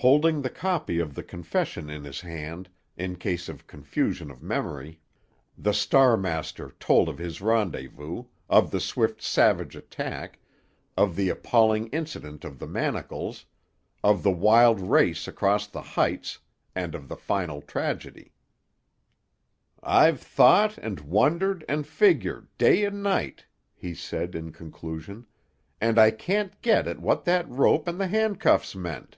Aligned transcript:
Holding 0.00 0.42
the 0.42 0.48
copy 0.50 1.00
of 1.00 1.16
the 1.16 1.24
confession 1.24 1.90
in 1.90 2.04
his 2.04 2.20
hand, 2.20 2.68
in 2.96 3.16
case 3.16 3.48
of 3.48 3.66
confusion 3.66 4.30
of 4.30 4.40
memory, 4.44 5.00
the 5.58 5.72
Star 5.74 6.16
master 6.16 6.72
told 6.78 7.08
of 7.08 7.18
his 7.18 7.40
rendezvous, 7.40 8.22
of 8.48 8.70
the 8.70 8.78
swift 8.78 9.20
savage 9.20 9.74
attack, 9.74 10.38
of 10.96 11.16
the 11.16 11.28
appalling 11.30 11.88
incident 11.88 12.44
of 12.44 12.60
the 12.60 12.66
manacles, 12.68 13.44
of 14.04 14.22
the 14.22 14.30
wild 14.30 14.80
race 14.80 15.26
across 15.26 15.66
the 15.66 15.82
heights, 15.82 16.38
and 16.76 16.94
of 16.94 17.08
the 17.08 17.16
final 17.16 17.60
tragedy. 17.60 18.30
"I've 19.82 20.20
thought 20.20 20.78
and 20.78 21.00
wondered 21.00 21.64
and 21.68 21.84
figured, 21.84 22.56
day 22.56 22.84
and 22.84 23.02
night," 23.02 23.46
he 23.74 23.96
said, 23.96 24.36
in 24.36 24.52
conclusion, 24.52 25.26
"and 25.80 25.98
I 25.98 26.12
can't 26.12 26.62
get 26.62 26.86
at 26.86 27.00
what 27.00 27.24
that 27.24 27.48
rope 27.48 27.88
and 27.88 27.98
the 27.98 28.06
handcuffs 28.06 28.76
meant." 28.76 29.16